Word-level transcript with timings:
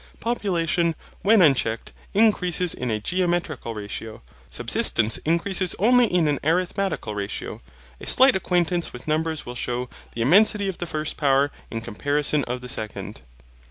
Population, 0.19 0.95
when 1.21 1.43
unchecked, 1.43 1.91
increases 2.15 2.73
in 2.73 2.89
a 2.89 2.99
geometrical 2.99 3.75
ratio. 3.75 4.23
Subsistence 4.49 5.19
increases 5.25 5.75
only 5.77 6.07
in 6.11 6.27
an 6.27 6.39
arithmetical 6.43 7.13
ratio. 7.13 7.61
A 7.99 8.07
slight 8.07 8.35
acquaintance 8.35 8.93
with 8.93 9.07
numbers 9.07 9.45
will 9.45 9.53
shew 9.53 9.89
the 10.15 10.21
immensity 10.23 10.67
of 10.67 10.79
the 10.79 10.87
first 10.87 11.17
power 11.17 11.51
in 11.69 11.81
comparison 11.81 12.43
of 12.45 12.61
the 12.61 12.67
second. 12.67 13.21